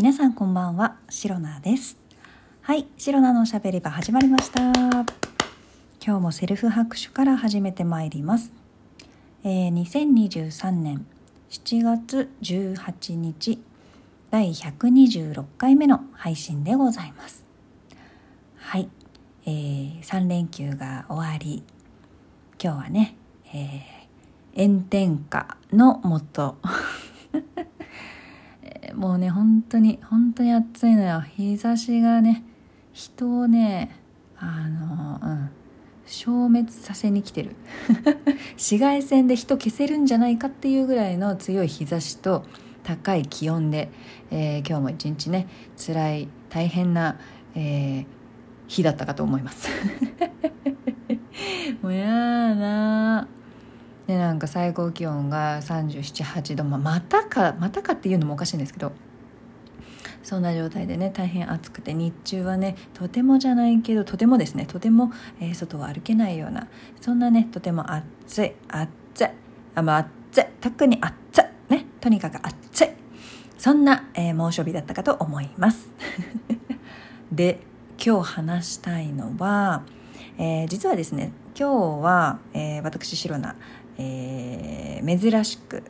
[0.00, 1.98] 皆さんこんばんは、シロナです。
[2.62, 4.62] はい、シロナのおしゃべり場始まりました。
[4.62, 5.04] 今
[6.00, 8.50] 日もセルフ拍手から始めてまいります。
[9.44, 11.04] えー、2023年
[11.50, 13.62] 7月18日
[14.30, 17.44] 第126回目の配信でございます。
[18.56, 18.88] はい、
[19.44, 21.62] えー、3連休が終わり、
[22.58, 23.16] 今日はね、
[23.52, 26.56] えー、炎天下のもと
[29.00, 31.22] もうね本当に本当に暑いのよ。
[31.22, 32.44] 日差しがね
[32.92, 33.98] 人をね
[34.36, 35.50] あのうん
[36.04, 37.56] 消滅させに来てる。
[38.58, 42.44] 紫外線で人消せるんじゃないかっていうぐらいの強い日差しと
[42.82, 43.90] 高い気温で、
[44.30, 47.16] えー、今日も一日ね辛い大変な、
[47.54, 48.06] えー、
[48.68, 49.70] 日だったかと思います。
[51.80, 53.28] もうやだな
[54.10, 58.90] でなんか最高気温が378度、まあ、またかまたかっていうのもおかしいんですけど
[60.24, 66.66] そんな状態でね大変暑くて日中はねとてもじゃないけどとてもですねとても、えー、外を歩けないような
[67.00, 69.28] そんなねとても暑い暑い
[69.76, 72.88] あまあ暑い特に暑いねとにかく暑い
[73.58, 75.88] そんな、えー、猛暑日だったかと思います。
[77.30, 77.60] で
[78.04, 79.84] 今日話したいのは、
[80.36, 83.54] えー、実はですね今日は、えー、私シロナ、
[84.00, 85.82] えー、珍しく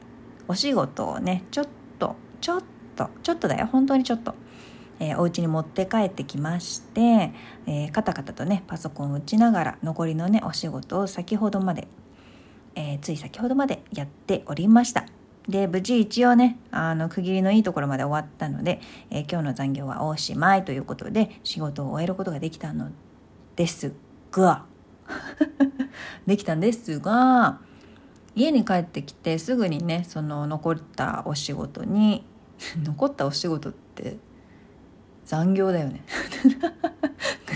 [0.49, 2.63] お仕事をねちょっとちょっ
[2.97, 3.67] とちょっとだよ。
[3.67, 4.35] 本当にちょっと、
[4.99, 7.33] えー、お家に持って帰ってきまして、
[7.67, 11.87] えー、カタカタとねパソコンを打ちながら残りのねお仕事を先ほどまで、
[12.75, 15.07] えー、つい先ほどまでやっておりました。
[15.49, 22.91] で無事一応ねあの区切りのいいところまで終わったので、え今日の残業はおしまいということで仕事を終えることができたの
[23.57, 23.93] です
[24.31, 24.65] が
[26.27, 27.61] できたんですが
[28.35, 32.25] 家に帰ってきてすぐにねその残ったお仕事に
[32.83, 34.17] 残ったお仕事って
[35.25, 36.03] 残業だよね。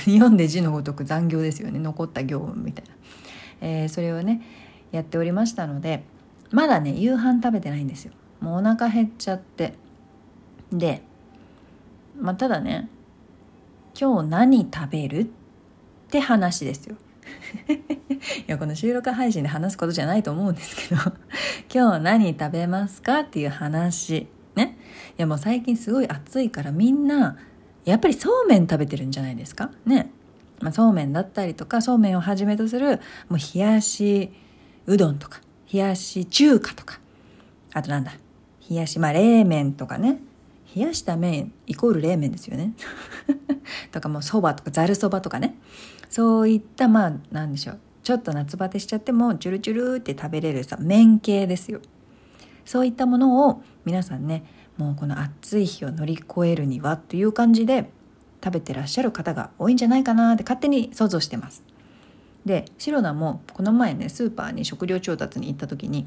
[0.04, 1.78] 読んで字のごとく残業ですよね。
[1.78, 2.94] 残った業務みたいな、
[3.60, 4.42] えー、それをね
[4.92, 6.04] やっておりましたので
[6.50, 8.12] まだね夕飯食べてないんですよ。
[8.40, 9.74] もうお腹減っちゃって。
[10.72, 11.02] で
[12.18, 12.88] まあただね
[13.98, 15.26] 今日何食べるっ
[16.10, 16.96] て話ですよ
[17.68, 17.78] い
[18.46, 21.00] やこの収録配信で話すことじゃないと思うんですけど
[21.72, 24.76] 今日何食べますかっていう話ね。
[25.18, 27.36] いやもう最近すごい暑いからみんな
[27.84, 29.70] やっぱりそうめん食べてるんじゃないですか？
[29.86, 30.10] ね、
[30.60, 34.30] まあ、そうめんだったりとかそうめんをはじめとするもう冷やし
[34.86, 35.40] うどんとか
[35.72, 37.00] 冷やし中華とか。
[37.72, 38.12] あとなんだ
[38.70, 40.18] 冷やしまあ冷麺とかね。
[40.74, 42.72] 冷やした麺イコール冷麺ですよね。
[43.92, 45.56] とかもうそばとかざるそばとかね。
[46.10, 47.78] そういったまあなんでしょう。
[48.02, 51.80] ちょっと夏バテしちゃってもチュルチュルって食べれるさ麺系ですよ。
[52.64, 54.44] そういったものを皆さんね
[54.76, 57.90] もうこの暑い日を乗り越えるにはっていう感じで
[58.42, 61.62] 食べてらっしゃる方が多いんじゃないかなって勝手に想像してます。
[62.44, 66.06] でシロナもこの前ねスーパーに食料調達に行った時に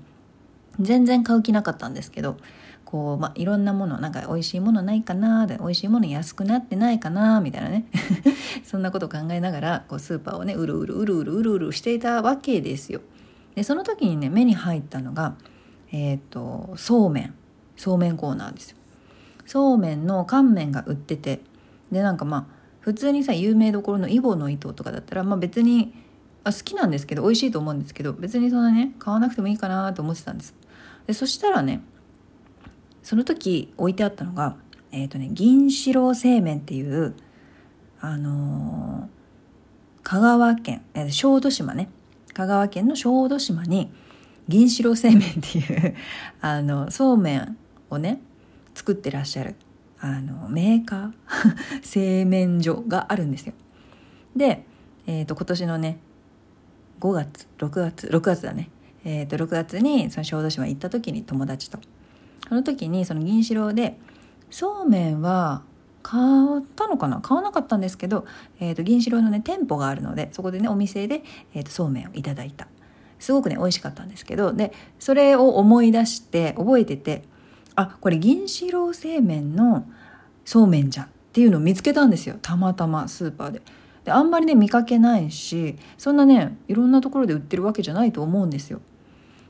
[0.79, 2.37] 全然買う気なかったんですけど
[2.85, 7.85] こう、まあ、いろんなものなんか美味しいものないかなで美味しいもの安くなってないかなみたいなね。
[8.63, 13.01] そんなこと考えながらこうスーパーをねうるうるうるうるうるうるしていたわけですよ
[13.55, 15.35] でその時にね目に入ったのが
[15.91, 17.33] えっ、とそうめん
[17.75, 18.77] そうめんコーナーですよ
[19.45, 21.41] そうめんの乾麺が売ってて
[21.91, 22.45] でなんかまあ
[22.81, 25.93] 普通にさ有名どころのイボの糸とかだったら、まあ、別に
[26.43, 30.53] あ好きなんですけど美味しいと思うんですけど別にそんなね買わなくてもいいかなと思ってたんです
[31.07, 31.81] でそしたらね
[33.01, 34.57] その時置いてあったのが
[34.91, 37.15] えっ、ー、とね銀四郎製麺っていう
[37.99, 41.89] あのー、香川県、えー、小豆島ね。
[42.33, 43.91] 香川県の小豆島に
[44.47, 45.95] 銀四郎製麺っていう
[46.39, 47.57] あのそうめん
[47.89, 48.21] をね
[48.75, 49.55] 作ってらっしゃる
[49.99, 53.53] あのメーカー 製麺所があるんですよ。
[54.35, 54.65] で、
[55.07, 55.97] えーと、今年のね
[56.99, 58.69] 5月6月6月だね。
[59.05, 61.79] えーと、6月にその小豆島行った時に友達と
[62.47, 63.97] その時にその銀四郎で
[64.49, 65.63] そうめんは
[66.03, 66.19] 買
[66.59, 67.19] ったのかな？
[67.19, 68.25] 買わなかったんですけど、
[68.59, 71.23] えーと、銀四郎のね店舗があるのでそこでねお店で、
[71.53, 72.67] えー、とそうめんをいただいた
[73.19, 77.23] すごくね美味しかったんですけどでそれを思い出して覚えてて
[77.75, 79.85] あこれ銀四郎製麺の
[80.45, 83.61] そうめんじゃんっていうのを見つけたんですよたまたまスーパーで。
[84.05, 88.79] であんまりね見かけないしそんなねいろんなところで売ってるわけじゃないと思うんですよ。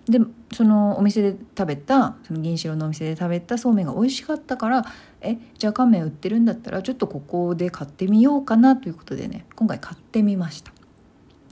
[0.10, 0.20] で
[0.54, 4.86] そのお店で食べたその銀四郎のお店で食べたそうめんが美味しかったから
[5.20, 10.72] えじゃあ乾麺売ってるんだったらちょっとここで買ってみようかなということでね今回買ってみました。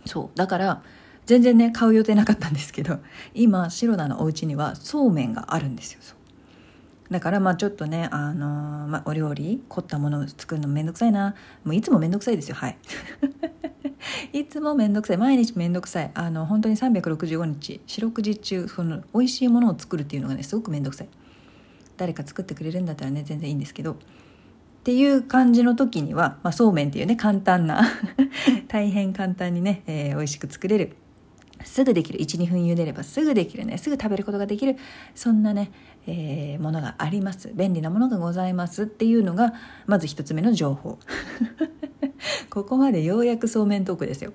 [0.05, 0.83] そうだから
[1.25, 2.99] 全然ね買う予定なかったんですけど
[3.33, 5.99] 今シロナのお家にはそうめんがあるんですよ。
[7.09, 11.35] だからまあちょっとね、あのー、まあ、お料理凝ったものを作るのめんどくさいな。
[11.63, 12.55] もういつもめんどくさいですよ。
[12.55, 12.77] はい。
[14.33, 15.17] いつもめんどくさい。
[15.17, 16.11] 毎日めんどくさい。
[16.13, 17.81] あの本当に365日。
[17.87, 21.07] 四六時中その美味しいものを作るっていうのがねすごくめんどくさい。
[21.97, 23.93] 誰か作ってくれるんだったらね全然いいんですけど。
[23.93, 23.97] っ
[24.85, 27.81] ていう感じの時には、まあ、そうめんっていうね簡単な
[28.69, 30.95] 大変簡単にね、えー、美味しく作れる
[31.65, 32.19] すぐできる。
[32.19, 33.77] 12分茹でればすぐできるね。
[33.77, 34.77] すぐ食べることができる。
[35.13, 35.71] そんなね、
[36.07, 37.51] えー、ものがあります。
[37.53, 38.83] 便利なものがございます。
[38.83, 39.53] っていうのが
[39.85, 40.97] まず一つ目の情報。
[42.49, 44.33] ここまでようやくそうめんトークですよ。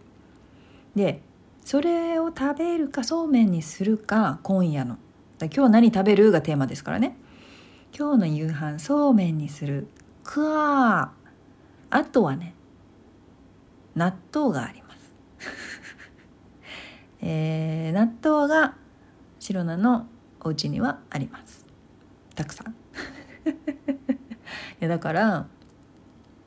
[0.95, 1.23] で
[1.65, 4.99] それを食べるかそうめんにするか今夜の。
[5.41, 7.17] 今日何食べるがテーマですからね。
[7.97, 9.89] 今日の夕飯そうめんにする
[10.23, 11.13] か
[11.91, 12.55] あとはね
[13.97, 15.80] 納豆があります。
[17.23, 18.77] えー、納豆が
[19.39, 20.07] 白菜の
[20.41, 21.67] お家にはあります。
[22.35, 22.75] たくさん。
[23.51, 23.55] い
[24.81, 25.47] やだから、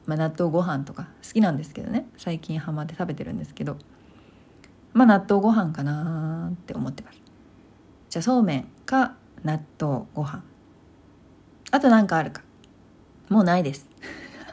[0.06, 2.08] まあ、納豆ご飯とか好きなんですけどね。
[2.18, 3.78] 最近ハマって食べてるんですけど。
[4.94, 7.22] まあ納豆ご飯かなって思ってます。
[8.10, 10.44] じゃあそうめんか納豆ご飯。
[11.72, 12.42] あと何かあるか。
[13.30, 13.88] もうないです。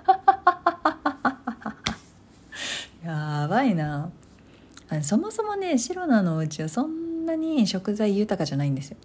[3.05, 4.11] やばいな。
[5.03, 8.97] そもそもね白菜のお家はそんなに食材豊かじゃないんですよ。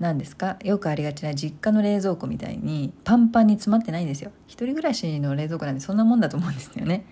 [0.00, 0.56] 何ですか？
[0.64, 4.30] よくありがちな実家の冷蔵庫みたいにパンパンに詰まってないんですよ。
[4.46, 7.04] 一人暮らしの冷蔵庫なんでそんなもんだと思うんですよね。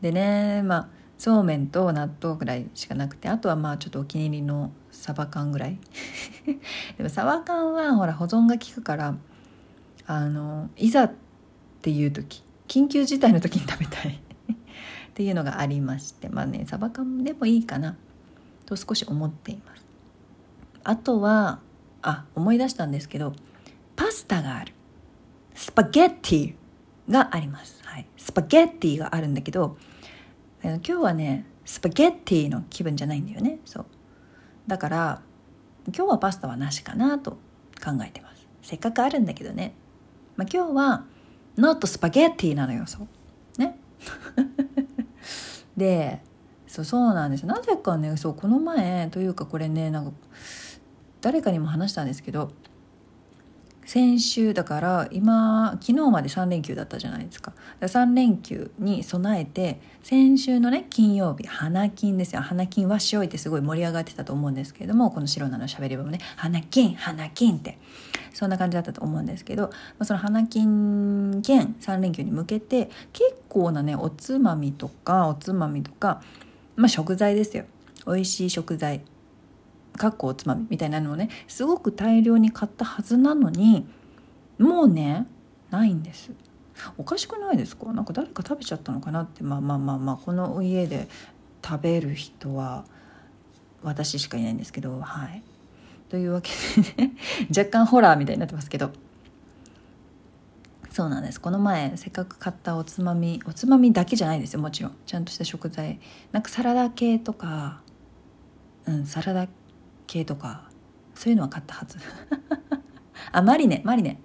[0.00, 0.88] でねまあ
[1.18, 5.78] そうめんと納豆ぐらいしかなくてあとはまあちょっとお気に入りのサバ缶ぐらい。
[6.96, 9.16] でもサバ缶はほら保存が効くから
[10.06, 11.12] あのいざっ
[11.82, 14.20] ていう時緊急事態の時に食べたい。
[15.18, 17.96] っていうのがありましてまあねサバ缶でもいいかな
[18.66, 19.84] と少し思っています。
[20.84, 21.58] あとは
[22.02, 23.32] あ思い出したんですけど
[23.96, 24.72] パスタがある。
[25.56, 26.54] スパゲッティ
[27.10, 29.76] があります、はい、スパゲッティがあるんだけど
[30.62, 33.58] 今日はねスパゲッティの気分じゃないんだよね。
[33.64, 33.86] そう。
[34.68, 35.22] だから
[35.88, 37.32] 今日はパスタはなしかなと
[37.84, 38.46] 考えてます。
[38.62, 39.74] せっかくあるんだけどね。
[40.36, 41.04] まあ、今日は
[41.56, 42.86] not スパゲッティなのよ。
[42.86, 43.60] そう。
[43.60, 43.76] ね。
[45.78, 46.20] で
[46.66, 47.46] そうそうなんです。
[47.46, 50.12] なぜかねそうこの前というかこれねなんか
[51.22, 52.50] 誰かにも話したんですけど
[53.88, 57.54] 先週だから今昨日まで3連休だったじゃないですか。
[57.80, 62.42] 3連休に備えて先週のね金曜日花金ですよ。
[62.42, 67.78] 花金はしおいてすごい盛り上がってたと思うんですけれどもこの白菜のしゃべり場もね花金花金って
[68.34, 69.70] そんな感じだったと思うんですけど、ま
[70.00, 76.20] あ、その花金兼3連休に向けて結構なねおつまみとかおつまみとか、
[76.76, 77.64] まあ、食材ですよ。
[78.06, 79.00] 美味しい食材。
[79.98, 83.86] かっこおつまみみたいなのをねすごく大量に買ったはずなのに
[84.58, 85.26] もうね
[85.70, 86.30] ないんです。
[86.96, 87.92] おかしくないですか？
[87.92, 89.42] なんか誰か食べちゃったのかなって。
[89.42, 91.08] まあまあまあまあこの家で
[91.64, 92.84] 食べる人は
[93.82, 95.42] 私しかいないんですけどはい。
[96.08, 96.50] というわけ
[96.96, 97.12] でね
[97.54, 98.90] 若干ホラーみたいになってますけど。
[100.90, 101.40] そうなんです。
[101.40, 104.96] この前せっかく買ったおつまみおつまみだけじゃないですよもちろん。
[105.04, 106.00] ちゃんとした食材。
[106.32, 107.82] なんかサラダ系とか
[108.86, 109.48] うんサラダ
[110.08, 110.68] 系とか
[111.14, 111.98] そういうのは買ったはず。
[113.30, 114.20] あマリネマリネ。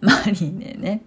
[0.00, 1.02] マリネね。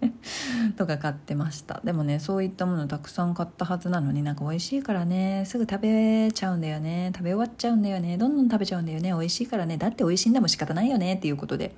[0.76, 1.80] とか買ってました。
[1.84, 7.12] でもねそういったものたくさん買ったはずなのになんか美味しいからねすぐ食べちゃうんだよね。
[7.14, 8.18] 食べ終わっちゃうんだよね。
[8.18, 9.10] どんどん食べちゃうんだよね。
[9.10, 9.76] 美味しいからね。
[9.76, 10.48] だって美味しいんだもん。
[10.48, 11.14] 仕方ないよね。
[11.14, 11.74] っていうことで。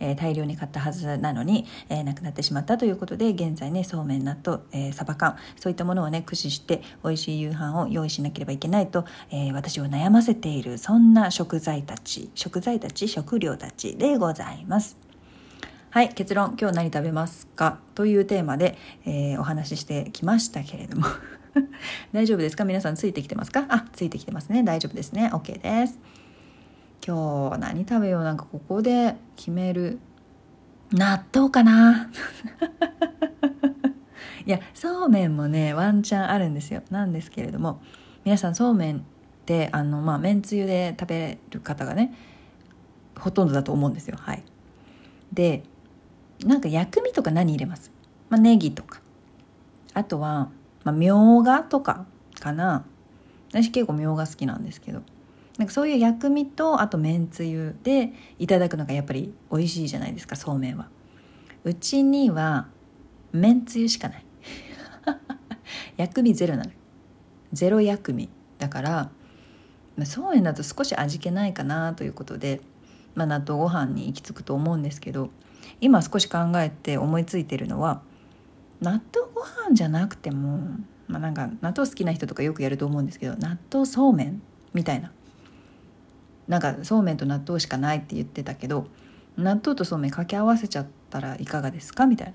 [0.00, 14.96] えー、大量に買ったはずなのに、えー、なくなってしまったということで現在ねそうめん納豆、えー、サバ缶そういったものをね駆使して美味しい夕飯を用意しなければいけないと、え私を悩ませているそんな食材たち食材たち食料たちでございます。
[15.90, 17.80] はい、結論、今日何食べますか？
[17.96, 21.06] というテーマで、え、お話ししてきましたけれども
[22.14, 22.64] 大丈夫ですか？
[22.64, 23.66] 皆さんついてきてますか？
[23.68, 24.62] あ、ついてきてますね。
[24.62, 25.30] 大丈夫ですね。
[25.32, 25.98] OK です。
[27.06, 29.98] 今日何食べようなんかここで決める。
[30.92, 32.10] 納豆かな。
[34.44, 36.82] いやそうめんもねワンチャンあるんですよ。
[36.90, 37.80] なんですけれども
[38.24, 39.00] 皆さんそうめんっ
[39.46, 42.12] てあのまあめんつゆで食べる方がね
[43.18, 44.16] ほとんどだと思うんですよ。
[44.18, 44.42] はい。
[45.32, 45.62] で
[46.44, 47.92] なんか薬味とか何入れます、
[48.28, 49.00] まあ、ネギとか。
[49.92, 50.50] あとは、
[50.84, 52.06] まあ、みょうがとか
[52.40, 52.84] かな。
[53.50, 55.02] 私結構みょうが好きなんですけど。
[55.60, 60.88] なんかそういう薬味とあとめんつゆでいただくのがやっぱり美味しいじゃないですかそうめんは。
[61.64, 62.68] うちには
[63.32, 64.24] めんつゆしかない。
[65.98, 66.70] 薬味ゼロなの。
[67.52, 69.10] ゼロ薬味だから
[69.96, 72.62] まそうめんだと少し味気ないかなということで
[73.14, 75.30] まあ、納豆ご飯に行き着くと思うんですけど
[75.80, 78.02] 今少し考えて思いついてるのは
[78.80, 80.60] 納豆ご飯じゃなくても、
[81.06, 85.12] まあ、なんか納豆好きな人とかよくやると思うんですけど納豆そうめんみたいな。
[86.50, 88.88] なんかそうめんと納豆しかないって言ってたけど
[89.36, 92.06] 納豆とそうめん掛け合わせちゃったらいかがですか？
[92.06, 92.34] みたいな。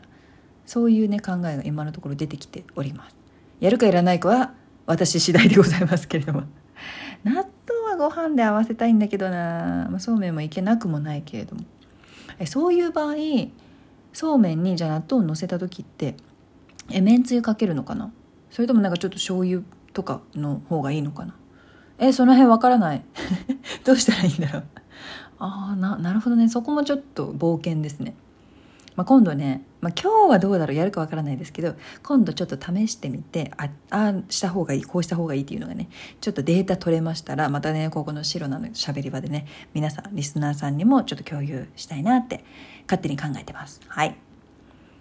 [0.65, 3.15] そういうね考えが今のところ出てきております。
[3.59, 4.53] やるかやらないかは
[4.85, 6.43] 私次第でございますけれども。
[7.25, 7.45] 納豆
[7.91, 11.63] はご飯で合わせたいんだけどな、まあ、そうめんもいけなくもないけれども。
[12.39, 13.15] えそういう場合
[14.13, 16.15] そうめんにじゃあ納豆をのせた時って
[16.89, 18.11] えめんつゆかけるのかな？
[18.49, 21.35] それともなんかちょっと醤油とかの方がいいのかな？
[21.99, 23.03] えその辺わからない。
[23.83, 24.63] どうしたらいいんだろう。
[25.39, 26.49] ああななるほどね。
[26.49, 28.15] そこもちょっと冒険ですね。
[28.95, 35.89] まあ、今度ね、まあ、今日はどうだろうやるかわからないですけど今度ちょっと試してみてああした方がいいこうした方がいいっていうのがね
[36.21, 42.43] ちょっとデータ取れましたらまたねここの白なのしゃべり場でね皆さんリスナーさんにもちょっと共有したいなって
[42.87, 43.81] 勝手に考えてます。
[43.87, 44.15] はい。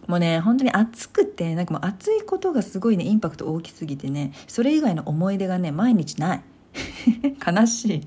[0.07, 6.43] もうね本当に暑くてなんかもう暑いことがすごいねインパクト大きすぎてねそれ以外の思い出がね毎日ない
[7.47, 8.01] 悲しい。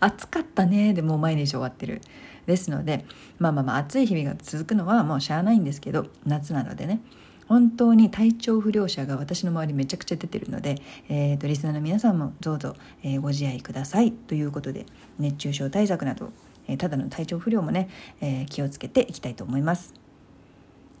[0.00, 0.94] 暑かったね。
[0.94, 2.00] でもう毎日終わってる。
[2.46, 3.04] ですので
[3.38, 7.00] まあまあまあ暑い日々が続くのはもうしゃあないんですけど夏なのでね。
[7.46, 10.76] 本当に体調不良者が私の周りめちゃくちゃ出てるので、
[11.10, 14.12] えーと、リスナーの皆さんもどうぞ、えー、ご自愛ください。
[14.12, 14.86] ということで
[15.18, 16.30] 熱中症対策など、
[16.68, 17.90] えー、ただの体調不良もね、
[18.22, 20.03] えー、気をつけていきたいと思います。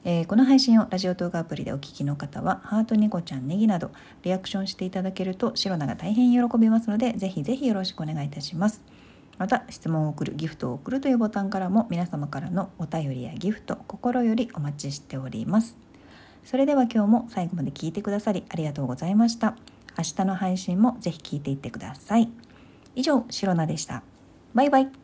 [0.06, 3.90] えー、この配信をラジオ動画アプリでお聞きの方はハートニコちゃんネギなど
[4.22, 8.82] リアクションしていただけるとシロナが大変喜びますのでぜひぜひよろしくお願いいたします。
[9.38, 15.76] また質問を送るギフトを送るというボタンからも皆様からのお便りやギフト心よりお待ちしております。
[16.44, 19.56] それでは今日も最後まで聞いてくださりありがとうございました。
[19.96, 22.28] 明日の配信もぜひ聞いていってください。
[22.94, 24.02] 以上シロナでした。
[24.54, 25.03] バイバイ。